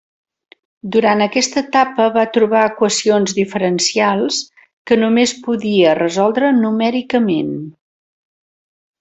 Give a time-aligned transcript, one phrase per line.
[0.93, 4.41] Durant aquesta etapa va trobar equacions diferencials
[4.91, 7.55] que només podia resoldre numèricament.